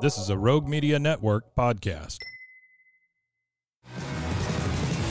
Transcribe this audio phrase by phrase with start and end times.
[0.00, 2.18] This is a Rogue Media Network podcast.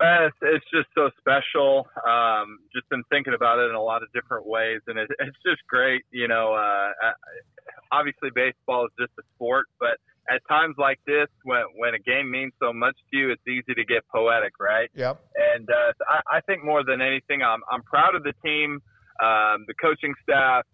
[0.00, 1.88] Uh, it's, it's just so special.
[2.08, 5.36] Um, just been thinking about it in a lot of different ways, and it, it's
[5.44, 6.02] just great.
[6.12, 6.90] You know, uh,
[7.90, 9.98] obviously baseball is just a sport, but
[10.30, 13.74] at times like this, when when a game means so much to you, it's easy
[13.74, 14.88] to get poetic, right?
[14.94, 15.20] Yep.
[15.54, 18.80] And uh, I, I think more than anything, I'm I'm proud of the team,
[19.20, 20.66] um, the coaching staff,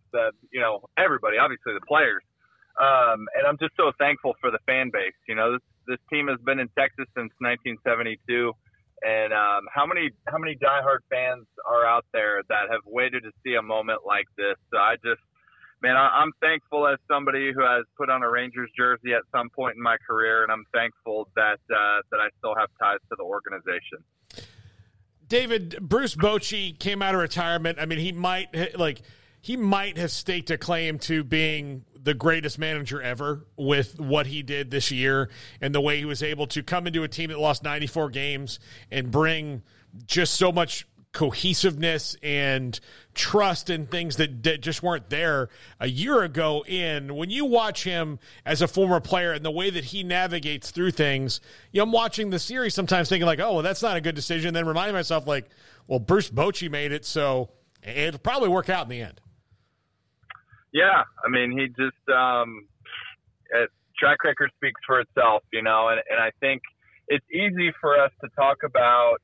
[0.53, 2.23] you know everybody, obviously the players,
[2.81, 5.17] um, and I'm just so thankful for the fan base.
[5.28, 8.53] You know, this this team has been in Texas since 1972,
[9.03, 13.33] and um, how many how many diehard fans are out there that have waited to
[13.45, 14.56] see a moment like this?
[14.70, 15.20] So I just
[15.83, 19.51] man, I, am thankful as somebody who has put on a Rangers jersey at some
[19.51, 23.17] point in my career, and I'm thankful that uh, that I still have ties to
[23.17, 24.05] the organization.
[25.27, 27.79] David Bruce Bochy came out of retirement.
[27.81, 29.03] I mean, he might like
[29.41, 34.42] he might have staked a claim to being the greatest manager ever with what he
[34.42, 35.28] did this year
[35.61, 38.58] and the way he was able to come into a team that lost 94 games
[38.91, 39.62] and bring
[40.06, 42.79] just so much cohesiveness and
[43.14, 45.48] trust and things that, that just weren't there
[45.80, 47.14] a year ago in.
[47.14, 50.92] When you watch him as a former player and the way that he navigates through
[50.92, 51.40] things
[51.73, 54.14] you know i'm watching the series sometimes thinking like oh well that's not a good
[54.14, 54.55] decision.
[54.55, 55.48] Then reminding myself like
[55.86, 57.51] well bruce bochy made it so
[57.83, 59.20] it'll probably work out in the end
[60.73, 62.67] yeah i mean he just um
[63.98, 66.62] track record speaks for itself you know and, and i think
[67.08, 69.18] it's easy for us to talk about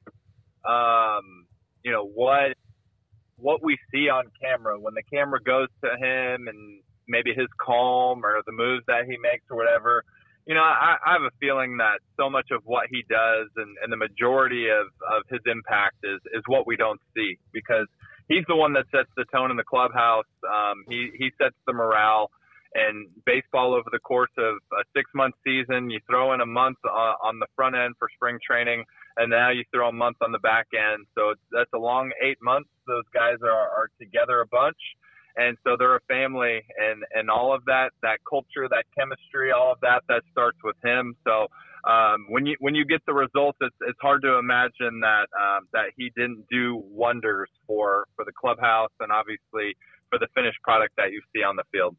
[0.64, 1.46] um
[1.84, 2.54] you know what
[3.36, 8.24] what we see on camera when the camera goes to him and maybe his calm
[8.24, 10.04] or the moves that he makes or whatever.
[10.46, 13.76] You know, I, I have a feeling that so much of what he does and,
[13.82, 17.86] and the majority of, of his impact is, is what we don't see because
[18.28, 20.30] he's the one that sets the tone in the clubhouse.
[20.44, 22.30] Um, he, he sets the morale
[22.74, 25.90] and baseball over the course of a six month season.
[25.90, 28.84] You throw in a month uh, on the front end for spring training
[29.16, 31.06] and now you throw a month on the back end.
[31.14, 32.68] So that's a long eight months.
[32.86, 34.78] Those guys are, are together a bunch,
[35.36, 39.72] and so they're a family, and and all of that, that culture, that chemistry, all
[39.72, 41.16] of that, that starts with him.
[41.24, 41.46] So.
[41.86, 45.68] Um, when you when you get the results, it's, it's hard to imagine that um,
[45.72, 49.76] that he didn't do wonders for for the clubhouse and obviously
[50.08, 51.96] for the finished product that you see on the field.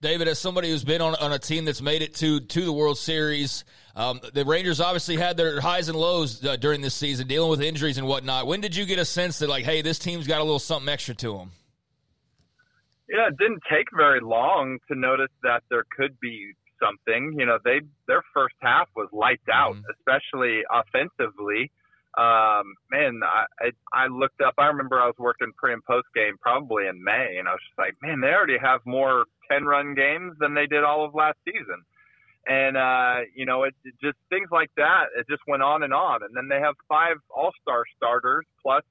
[0.00, 2.72] David, as somebody who's been on, on a team that's made it to to the
[2.72, 3.64] World Series,
[3.96, 7.60] um, the Rangers obviously had their highs and lows uh, during this season, dealing with
[7.60, 8.46] injuries and whatnot.
[8.46, 10.88] When did you get a sense that like, hey, this team's got a little something
[10.88, 11.50] extra to them?
[13.08, 17.36] Yeah, it didn't take very long to notice that there could be something.
[17.38, 19.92] You know, they their first half was lights out, mm-hmm.
[19.98, 21.70] especially offensively.
[22.16, 24.54] Um, man, I, I I looked up.
[24.58, 27.60] I remember I was working pre and post game probably in May, and I was
[27.68, 31.14] just like, man, they already have more 10 run games than they did all of
[31.14, 31.82] last season.
[32.46, 35.06] And, uh, you know, it, it just things like that.
[35.16, 36.22] It just went on and on.
[36.22, 38.82] And then they have five all star starters, plus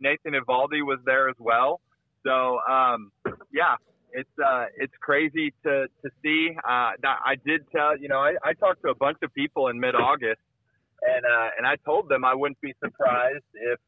[0.00, 1.80] Nathan Eovaldi was there as well.
[2.26, 3.12] So, um,
[3.52, 3.76] yeah,
[4.16, 6.50] it's, uh, it's crazy to, to see.
[6.64, 9.78] Uh, I did tell, you know, I, I talked to a bunch of people in
[9.78, 10.40] mid August
[11.02, 13.78] and, uh, and I told them I wouldn't be surprised if,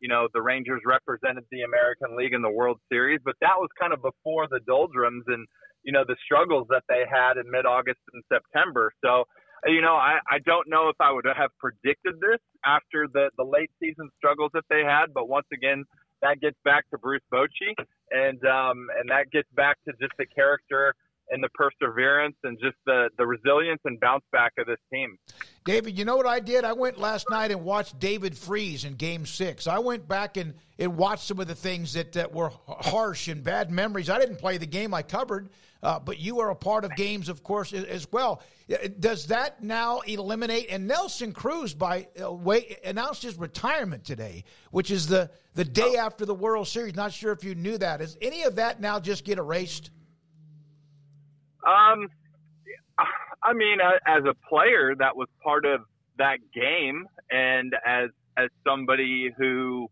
[0.00, 3.70] you know, the Rangers represented the American League in the World Series, but that was
[3.80, 5.24] kind of before the doldrums.
[5.28, 5.46] And,
[5.84, 8.92] you know, the struggles that they had in mid August and September.
[9.02, 9.24] So,
[9.64, 13.44] you know, I, I don't know if I would have predicted this after the, the
[13.44, 15.84] late season struggles that they had, but once again,
[16.22, 17.74] that gets back to Bruce Bochy
[18.10, 20.94] and um, and that gets back to just the character
[21.30, 25.18] and the perseverance and just the, the resilience and bounce back of this team.
[25.64, 26.64] David, you know what I did?
[26.64, 29.66] I went last night and watched David Freese in Game Six.
[29.66, 33.42] I went back and, and watched some of the things that, that were harsh and
[33.42, 34.08] bad memories.
[34.08, 35.50] I didn't play the game; I covered,
[35.82, 38.42] uh, but you are a part of games, of course, as well.
[38.98, 40.66] Does that now eliminate?
[40.70, 45.96] And Nelson Cruz, by uh, way, announced his retirement today, which is the the day
[45.96, 46.94] after the World Series.
[46.94, 47.98] Not sure if you knew that.
[47.98, 49.90] Does any of that now just get erased?
[51.66, 52.08] Um,
[53.42, 55.82] I mean, as a player, that was part of
[56.18, 59.88] that game, and as as somebody who,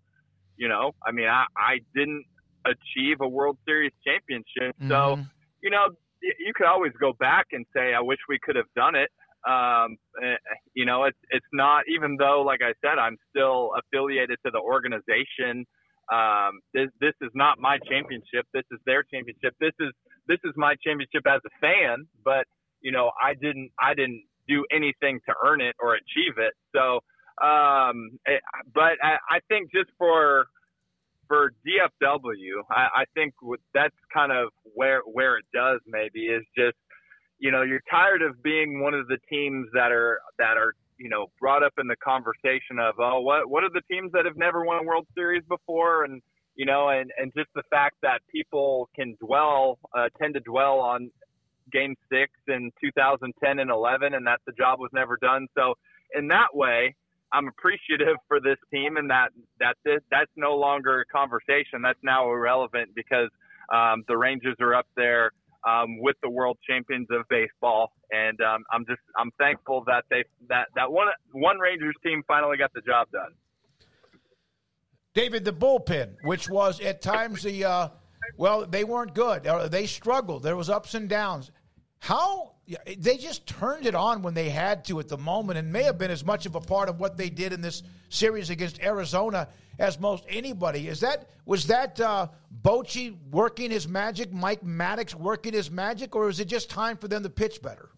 [0.56, 2.24] you know, I mean, I, I didn't
[2.66, 4.90] achieve a World Series championship, mm-hmm.
[4.90, 5.18] so
[5.64, 5.88] you know,
[6.20, 9.10] you could always go back and say, I wish we could have done it.
[9.48, 10.36] Um, eh,
[10.74, 14.60] you know, it's it's not even though, like I said, I'm still affiliated to the
[14.60, 15.66] organization.
[16.12, 18.46] Um, this this is not my championship.
[18.52, 19.54] This is their championship.
[19.60, 19.92] This is
[20.28, 22.46] this is my championship as a fan, but
[22.80, 26.54] you know, I didn't I didn't do anything to earn it or achieve it.
[26.74, 27.00] So,
[27.44, 30.46] um, it, eh, but I, I think just for
[31.28, 33.34] for DFW, I, I think
[33.72, 36.76] that's kind of where where it does maybe is just
[37.38, 41.08] you know you're tired of being one of the teams that are that are you
[41.08, 44.36] know brought up in the conversation of oh what what are the teams that have
[44.36, 46.22] never won a World Series before and
[46.54, 50.80] you know and and just the fact that people can dwell uh, tend to dwell
[50.80, 51.10] on
[51.72, 55.46] game six in 2010 and 11, and that the job was never done.
[55.56, 55.74] So
[56.14, 56.94] in that way,
[57.34, 59.28] I'm appreciative for this team, and that
[59.58, 61.82] that this, that's no longer a conversation.
[61.82, 63.28] That's now irrelevant because
[63.74, 65.32] um, the Rangers are up there
[65.68, 70.24] um, with the world champions of baseball, and um, I'm just I'm thankful that they
[70.48, 73.32] that that one one Rangers team finally got the job done.
[75.12, 77.88] David, the bullpen, which was at times the uh,
[78.36, 79.44] well, they weren't good.
[79.70, 80.42] They struggled.
[80.42, 81.50] There was ups and downs.
[81.98, 82.53] How
[82.96, 85.98] they just turned it on when they had to at the moment, and may have
[85.98, 89.48] been as much of a part of what they did in this series against Arizona
[89.78, 90.88] as most anybody.
[90.88, 92.28] Is that was that uh,
[92.62, 97.08] Bochy working his magic, Mike Maddux working his magic, or is it just time for
[97.08, 97.90] them to pitch better?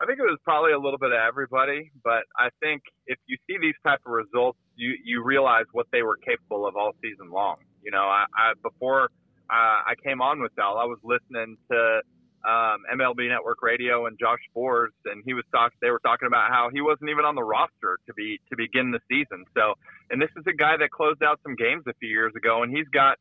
[0.00, 3.38] I think it was probably a little bit of everybody, but I think if you
[3.46, 7.30] see these type of results, you you realize what they were capable of all season
[7.30, 7.56] long.
[7.82, 9.04] You know, I, I before
[9.50, 12.00] uh, I came on with Dell, I was listening to
[12.46, 15.72] um, MLB Network Radio and Josh Sborz, and he was talk.
[15.82, 18.92] They were talking about how he wasn't even on the roster to be to begin
[18.92, 19.44] the season.
[19.54, 19.74] So,
[20.10, 22.74] and this is a guy that closed out some games a few years ago, and
[22.74, 23.18] he's got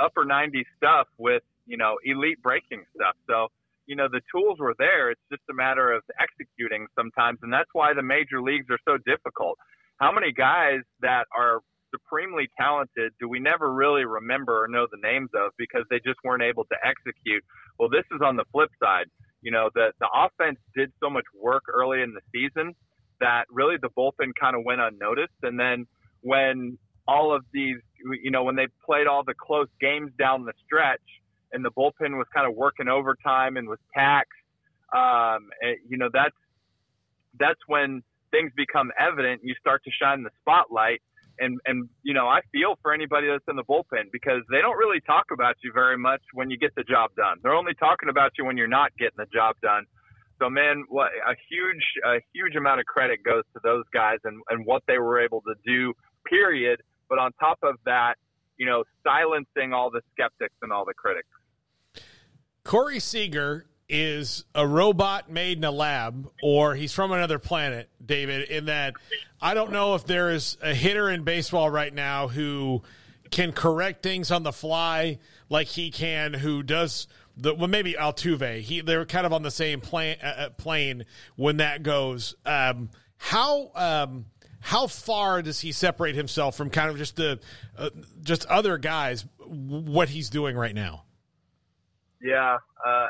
[0.00, 3.14] upper 90 stuff with you know elite breaking stuff.
[3.26, 3.48] So,
[3.86, 5.10] you know the tools were there.
[5.10, 8.96] It's just a matter of executing sometimes, and that's why the major leagues are so
[9.04, 9.58] difficult.
[9.98, 11.60] How many guys that are
[11.90, 16.18] supremely talented do we never really remember or know the names of because they just
[16.24, 17.44] weren't able to execute.
[17.78, 19.06] Well, this is on the flip side.
[19.42, 22.74] You know, the, the offense did so much work early in the season
[23.20, 25.38] that really the bullpen kind of went unnoticed.
[25.42, 25.86] And then
[26.20, 27.76] when all of these,
[28.22, 31.00] you know, when they played all the close games down the stretch
[31.52, 34.32] and the bullpen was kind of working overtime and was taxed,
[34.94, 36.34] um, and, you know, that's,
[37.38, 39.42] that's when things become evident.
[39.44, 41.02] You start to shine the spotlight
[41.38, 44.76] and and you know I feel for anybody that's in the bullpen because they don't
[44.76, 47.38] really talk about you very much when you get the job done.
[47.42, 49.84] They're only talking about you when you're not getting the job done.
[50.38, 54.40] So man, what a huge a huge amount of credit goes to those guys and
[54.50, 55.92] and what they were able to do.
[56.28, 56.80] Period.
[57.08, 58.14] But on top of that,
[58.58, 61.28] you know, silencing all the skeptics and all the critics.
[62.64, 68.48] Corey Seager is a robot made in a lab or he's from another planet, David,
[68.48, 68.94] in that
[69.40, 72.82] I don't know if there is a hitter in baseball right now who
[73.30, 75.18] can correct things on the fly
[75.48, 77.06] like he can, who does
[77.36, 78.60] the well maybe Altuve.
[78.60, 81.04] He they're kind of on the same plane uh, uh, plane
[81.36, 82.34] when that goes.
[82.44, 84.26] Um, how um,
[84.60, 87.38] how far does he separate himself from kind of just the
[87.76, 87.90] uh,
[88.22, 89.26] just other guys?
[89.38, 91.04] What he's doing right now?
[92.20, 93.06] Yeah, uh,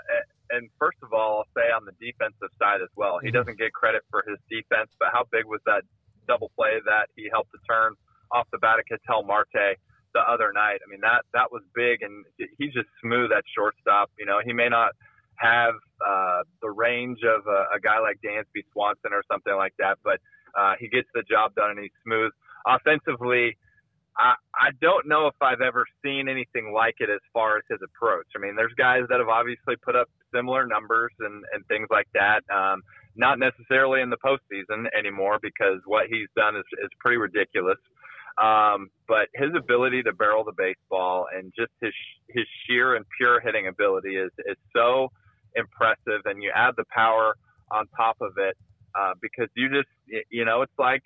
[0.51, 3.37] and first of all, I'll say on the defensive side as well, he mm-hmm.
[3.37, 4.91] doesn't get credit for his defense.
[4.99, 5.83] But how big was that
[6.29, 7.95] double play that he helped to turn
[8.33, 9.79] off the bat of Ketel Marte
[10.15, 10.81] the other night?
[10.83, 12.25] I mean, that that was big, and
[12.59, 14.11] he's just smooth at shortstop.
[14.19, 14.93] You know, he may not
[15.37, 19.99] have uh, the range of a, a guy like Dansby Swanson or something like that,
[20.03, 20.21] but
[20.57, 22.33] uh, he gets the job done and he's smooth.
[22.67, 23.57] Offensively,
[24.19, 27.81] I, I don't know if I've ever seen anything like it as far as his
[27.85, 28.27] approach.
[28.35, 32.09] I mean, there's guys that have obviously put up similar numbers and, and things like
[32.15, 32.43] that.
[32.55, 32.83] Um,
[33.17, 37.79] not necessarily in the postseason anymore because what he's done is, is pretty ridiculous.
[38.43, 41.95] Um, but his ability to barrel the baseball and just his
[42.29, 45.11] his sheer and pure hitting ability is is so
[45.57, 46.23] impressive.
[46.27, 47.35] And you add the power
[47.73, 48.57] on top of it.
[48.99, 49.89] uh, because you just
[50.31, 51.03] you know it's like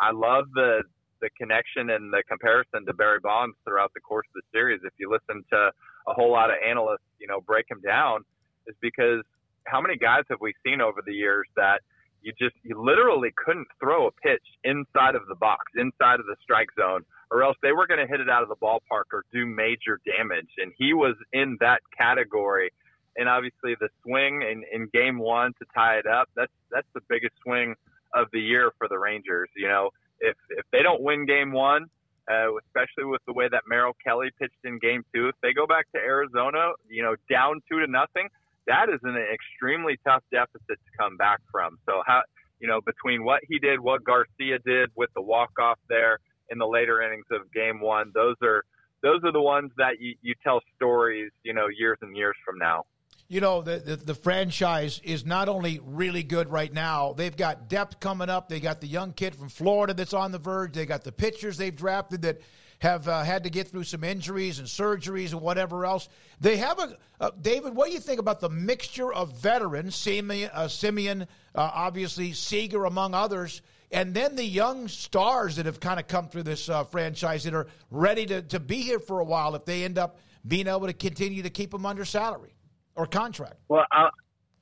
[0.00, 0.82] I love the
[1.20, 4.80] the connection and the comparison to Barry Bonds throughout the course of the series.
[4.84, 5.70] If you listen to
[6.08, 8.20] a whole lot of analysts, you know, break him down,
[8.68, 9.24] is because
[9.64, 11.80] how many guys have we seen over the years that
[12.22, 16.36] you just you literally couldn't throw a pitch inside of the box, inside of the
[16.42, 19.24] strike zone, or else they were going to hit it out of the ballpark or
[19.32, 20.48] do major damage.
[20.58, 22.72] And he was in that category.
[23.16, 27.00] And obviously, the swing in, in Game One to tie it up that's that's the
[27.08, 27.74] biggest swing
[28.14, 29.48] of the year for the Rangers.
[29.56, 31.86] You know, if if they don't win Game One,
[32.30, 35.66] uh, especially with the way that Merrill Kelly pitched in Game Two, if they go
[35.66, 38.28] back to Arizona, you know, down two to nothing,
[38.68, 41.78] that is an extremely tough deficit to come back from.
[41.86, 42.22] So how
[42.60, 46.18] you know between what he did, what Garcia did with the walk off there
[46.50, 48.62] in the later innings of Game One, those are
[49.02, 52.58] those are the ones that you, you tell stories, you know, years and years from
[52.58, 52.84] now.
[53.28, 57.68] You know the, the, the franchise is not only really good right now they've got
[57.68, 58.48] depth coming up.
[58.48, 60.72] They got the young kid from florida that's on the verge.
[60.72, 62.40] They got the pitchers they've drafted that
[62.78, 66.08] have uh, had to get through some injuries and surgeries and whatever else
[66.40, 70.50] they have a uh, david what do you think about the mixture of veterans Semien,
[70.52, 75.98] uh, Semien uh, obviously seager among others and then the young stars that have kind
[75.98, 79.24] of come through this uh, franchise that are ready to, to be here for a
[79.24, 82.52] while if they end up being able to continue to keep them under salary
[82.94, 83.56] or contract?
[83.68, 83.86] Well,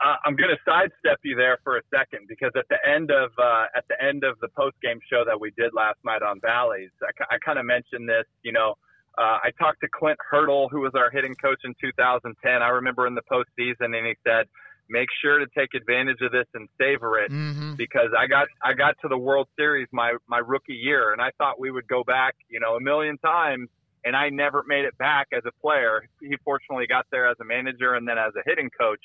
[0.01, 3.31] I, I'm going to sidestep you there for a second because at the end of
[3.39, 6.41] uh, at the end of the post game show that we did last night on
[6.41, 8.25] Ballys, I, I kind of mentioned this.
[8.43, 8.75] You know,
[9.19, 12.63] uh, I talked to Clint Hurdle, who was our hitting coach in 2010.
[12.63, 14.47] I remember in the postseason, and he said,
[14.89, 17.75] "Make sure to take advantage of this and savor it," mm-hmm.
[17.75, 21.31] because I got I got to the World Series my my rookie year, and I
[21.39, 23.69] thought we would go back, you know, a million times
[24.05, 26.09] and I never made it back as a player.
[26.21, 29.01] He fortunately got there as a manager and then as a hitting coach.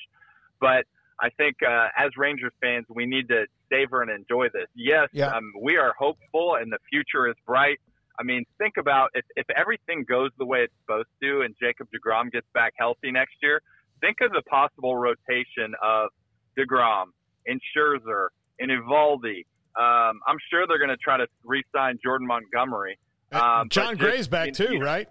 [0.62, 0.86] But
[1.20, 4.68] I think uh, as Rangers fans, we need to savor and enjoy this.
[4.74, 5.26] Yes, yeah.
[5.26, 7.78] um, we are hopeful and the future is bright.
[8.18, 11.88] I mean, think about if, if everything goes the way it's supposed to and Jacob
[11.92, 13.60] DeGrom gets back healthy next year,
[14.00, 16.10] think of the possible rotation of
[16.56, 17.06] DeGrom
[17.46, 18.28] and Scherzer
[18.60, 19.44] and Eovaldi.
[19.74, 22.98] Um, I'm sure they're going to try to re-sign Jordan Montgomery.
[23.32, 25.08] Um, Jon Gray's back too, right?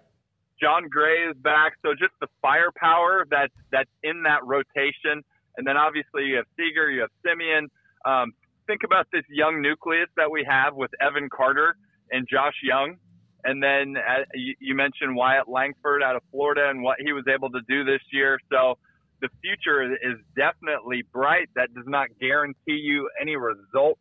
[0.62, 1.72] Jon Gray is back.
[1.82, 5.24] So just the firepower that's that's in that rotation,
[5.56, 7.68] and then obviously you have Seager, you have Semien.
[8.04, 8.32] Um,
[8.66, 11.76] think about this young nucleus that we have with Evan Carter
[12.10, 12.96] and Josh Jung.
[13.44, 17.24] and then uh, you, you mentioned Wyatt Langford out of Florida and what he was
[17.32, 18.38] able to do this year.
[18.50, 18.78] So
[19.20, 21.48] the future is definitely bright.
[21.54, 24.00] That does not guarantee you any results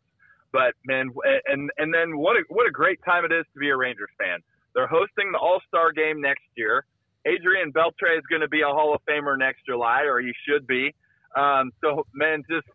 [0.51, 1.09] but man,
[1.47, 4.09] and and then what a what a great time it is to be a Rangers
[4.19, 4.39] fan.
[4.75, 6.85] They're hosting the All Star game next year.
[7.25, 10.65] Adrian Beltre is going to be a Hall of Famer next July, or he should
[10.65, 10.93] be.
[11.35, 12.67] Um, so man, just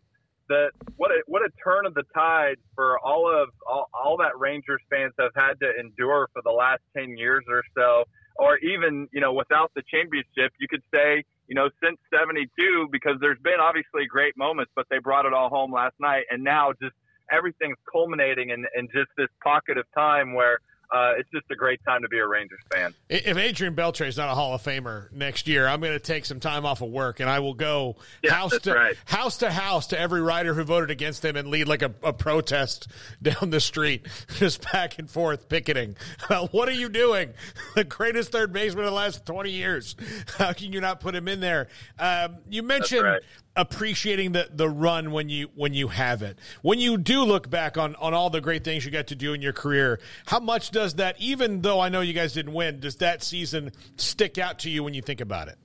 [0.49, 4.37] that what a what a turn of the tide for all of all, all that
[4.37, 8.05] Rangers fans have had to endure for the last ten years or so,
[8.37, 13.17] or even you know without the championship, you could say you know since '72 because
[13.19, 16.71] there's been obviously great moments, but they brought it all home last night, and now
[16.81, 16.95] just
[17.31, 20.59] everything's culminating in, in just this pocket of time where
[20.91, 22.93] uh, it's just a great time to be a Rangers fan.
[23.09, 26.25] If Adrian Beltre is not a Hall of Famer next year, I'm going to take
[26.25, 28.95] some time off of work and I will go yeah, house to right.
[29.05, 32.13] house to house to every writer who voted against him and lead like a, a
[32.13, 32.87] protest
[33.21, 35.97] down the street, just back and forth picketing.
[36.51, 37.33] what are you doing?
[37.75, 39.95] The greatest third baseman of the last 20 years.
[40.37, 41.67] How can you not put him in there?
[41.99, 43.21] Um, you mentioned right
[43.57, 46.37] appreciating the the run when you when you have it.
[46.61, 49.33] When you do look back on on all the great things you got to do
[49.33, 52.79] in your career, how much does that even though I know you guys didn't win,
[52.79, 55.57] does that season stick out to you when you think about it?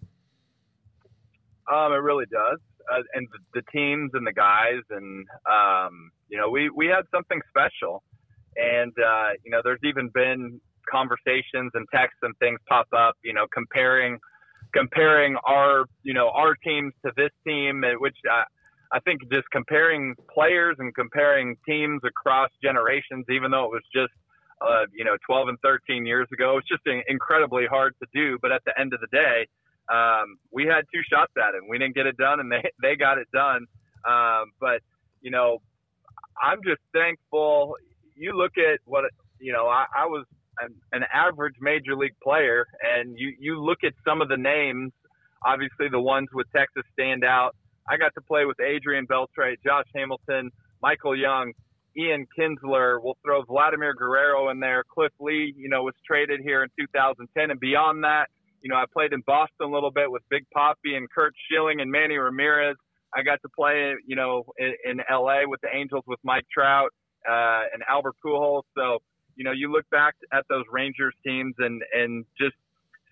[1.72, 2.58] Um, it really does.
[2.92, 7.40] Uh, and the, teams and the guys and um, you know, we we had something
[7.48, 8.02] special.
[8.56, 13.32] And uh, you know, there's even been conversations and texts and things pop up, you
[13.32, 14.18] know, comparing
[14.72, 18.44] comparing our you know our teams to this team, which I,
[18.92, 24.12] I think just comparing players and comparing teams across generations, even though it was just
[24.60, 28.38] uh, you know 12 and 13 years ago, it's just incredibly hard to do.
[28.40, 29.46] But at the end of the day,
[29.92, 31.62] um, we had two shots at it.
[31.62, 33.66] And we didn't get it done, and they they got it done.
[34.08, 34.80] Um, but
[35.20, 35.58] you know,
[36.42, 37.76] I'm just thankful.
[38.16, 39.04] You look at what
[39.40, 39.66] you know.
[39.66, 40.26] I, I was
[40.92, 42.66] an, average major league player,
[42.96, 44.92] and you you look at some of the names.
[45.44, 47.56] Obviously, the ones with Texas stand out.
[47.88, 50.50] I got to play with Adrian Beltre, Josh Hamilton,
[50.82, 51.52] Michael Young,
[51.98, 52.98] Ian Kinsler.
[53.02, 54.84] We'll throw Vladimir Guerrero in there.
[54.92, 58.26] Cliff Lee, you know, was traded here in 2010, and beyond that,
[58.62, 61.80] you know, I played in Boston a little bit with Big Poppy and Curt Schilling
[61.80, 62.76] and Manny Ramirez.
[63.14, 66.90] I got to play, you know, in, in LA with the Angels with Mike Trout
[67.28, 68.62] uh, and Albert Pujols.
[68.76, 68.98] So,
[69.36, 72.54] you know, you look back at those Rangers teams and and just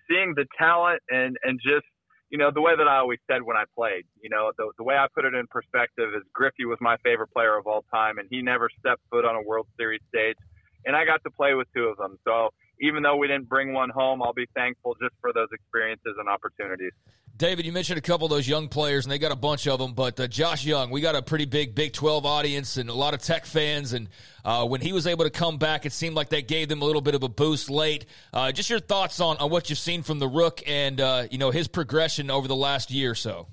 [0.09, 1.85] seeing the talent and and just
[2.29, 4.05] you know the way that I always said when I played.
[4.21, 7.31] You know, the the way I put it in perspective is Griffey was my favorite
[7.33, 10.37] player of all time, and he never stepped foot on a World Series stage,
[10.85, 12.17] and I got to play with two of them.
[12.25, 12.49] So
[12.81, 16.27] even though we didn't bring one home, I'll be thankful just for those experiences and
[16.27, 16.91] opportunities.
[17.37, 19.79] David, you mentioned a couple of those young players, and they got a bunch of
[19.79, 19.93] them.
[19.93, 23.13] But uh, Josh Jung, we got a pretty big Big 12 audience and a lot
[23.13, 23.93] of Tech fans.
[23.93, 24.09] And
[24.43, 26.85] uh, when he was able to come back, it seemed like that gave them a
[26.85, 28.05] little bit of a boost late.
[28.33, 31.37] Uh, just your thoughts on, on what you've seen from the Rook and uh, you
[31.37, 33.47] know his progression over the last year or so.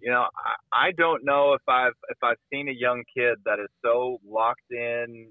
[0.00, 0.26] You know,
[0.72, 4.18] I, I don't know if I've if I've seen a young kid that is so
[4.26, 5.28] locked in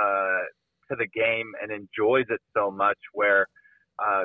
[0.00, 0.42] uh,
[0.90, 3.46] to the game and enjoys it so much where
[3.98, 4.24] uh,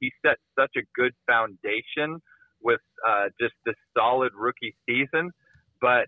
[0.00, 2.20] he set such a good foundation
[2.62, 5.30] with uh, just this solid rookie season.
[5.80, 6.06] But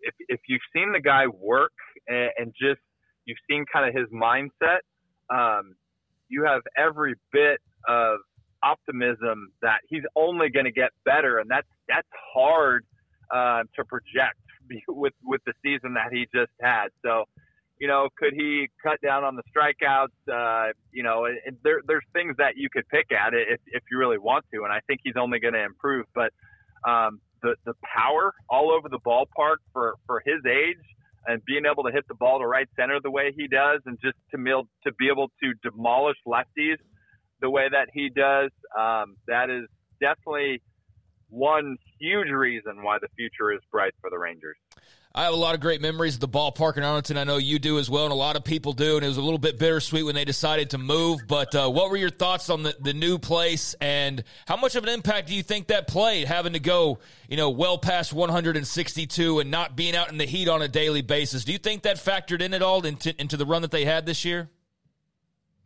[0.00, 1.72] if, if you've seen the guy work
[2.08, 2.80] and, and just
[3.24, 4.80] you've seen kind of his mindset,
[5.30, 5.74] um,
[6.28, 8.18] you have every bit of
[8.62, 12.84] optimism that he's only going to get better, and that's that's hard
[13.32, 14.40] uh, to project
[14.88, 16.88] with with the season that he just had.
[17.04, 17.24] So
[17.78, 20.08] you know, could he cut down on the strikeouts?
[20.30, 23.82] Uh, you know, and there, there's things that you could pick at it if, if
[23.90, 26.06] you really want to, and I think he's only going to improve.
[26.14, 26.32] But
[26.88, 30.82] um, the the power all over the ballpark for for his age
[31.26, 33.98] and being able to hit the ball to right center the way he does, and
[34.02, 36.76] just to be able to be able to demolish lefties
[37.40, 39.66] the way that he does, um, that is
[40.00, 40.62] definitely
[41.28, 44.56] one huge reason why the future is bright for the Rangers.
[45.16, 47.16] I have a lot of great memories of the ballpark in Arlington.
[47.16, 48.96] I know you do as well, and a lot of people do.
[48.96, 51.20] And it was a little bit bittersweet when they decided to move.
[51.28, 54.82] But uh, what were your thoughts on the, the new place, and how much of
[54.82, 59.38] an impact do you think that played, having to go, you know, well past 162
[59.38, 61.44] and not being out in the heat on a daily basis?
[61.44, 64.06] Do you think that factored in at all into, into the run that they had
[64.06, 64.50] this year?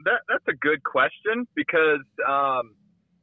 [0.04, 2.74] That, that's a good question because, um,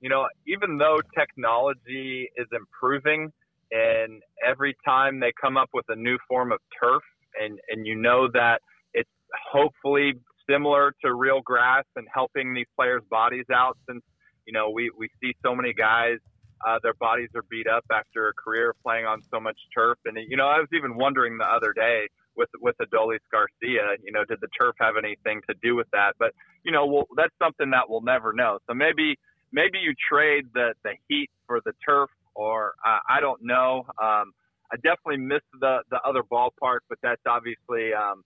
[0.01, 3.31] you know, even though technology is improving–
[3.71, 7.03] and every time they come up with a new form of turf
[7.41, 8.61] and and you know that
[8.93, 9.09] it's
[9.51, 10.13] hopefully
[10.49, 14.03] similar to real grass and helping these players bodies out since
[14.45, 16.17] you know we we see so many guys
[16.65, 19.97] uh, their bodies are beat up after a career playing on so much turf.
[20.05, 24.11] And you know I was even wondering the other day with with Adolis Garcia you
[24.11, 26.13] know did the turf have anything to do with that?
[26.19, 26.31] But
[26.63, 28.59] you know well that's something that we'll never know.
[28.67, 29.17] So maybe
[29.51, 33.85] maybe you trade the the heat for the turf or uh, I don't know.
[34.01, 34.33] Um,
[34.71, 38.23] I definitely missed the the other ballpark, but that's obviously um,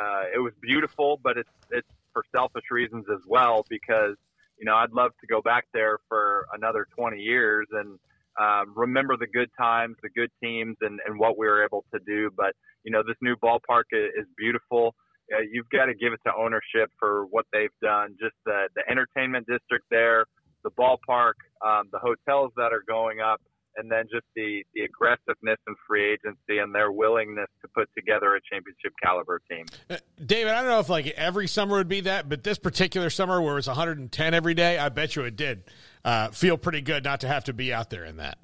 [0.00, 4.16] uh, it was beautiful, but it's it's for selfish reasons as well because
[4.58, 7.98] you know I'd love to go back there for another 20 years and
[8.40, 12.00] um, remember the good times, the good teams, and and what we were able to
[12.06, 12.30] do.
[12.36, 14.94] But you know this new ballpark is, is beautiful.
[15.32, 18.16] Uh, you've got to give it to ownership for what they've done.
[18.20, 20.26] Just the the entertainment district there
[20.62, 23.40] the ballpark, um, the hotels that are going up,
[23.76, 28.34] and then just the, the aggressiveness and free agency and their willingness to put together
[28.34, 29.64] a championship caliber team.
[29.88, 33.10] Uh, David, I don't know if like every summer would be that, but this particular
[33.10, 35.64] summer where it was 110 every day, I bet you it did
[36.04, 38.38] uh, feel pretty good not to have to be out there in that.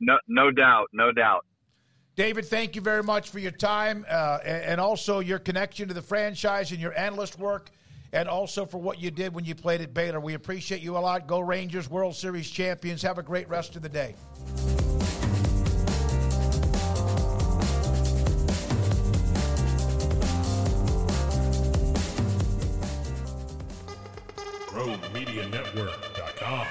[0.00, 1.46] No, no doubt, no doubt.
[2.14, 6.02] David, thank you very much for your time uh, and also your connection to the
[6.02, 7.70] franchise and your analyst work
[8.12, 10.20] and also for what you did when you played at Baylor.
[10.20, 11.26] We appreciate you a lot.
[11.26, 13.02] Go Rangers, World Series champions.
[13.02, 14.14] Have a great rest of the day.
[24.68, 26.66] ProMediaNetwork.com.